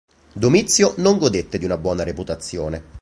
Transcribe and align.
Domizio 0.33 0.95
non 0.97 1.19
godette 1.19 1.59
di 1.59 1.65
una 1.65 1.77
buona 1.77 2.01
reputazione. 2.01 2.83